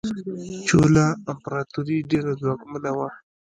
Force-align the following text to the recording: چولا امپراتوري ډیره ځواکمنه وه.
چولا 0.67 1.07
امپراتوري 1.31 1.97
ډیره 2.11 2.31
ځواکمنه 2.41 2.91
وه. 2.97 3.09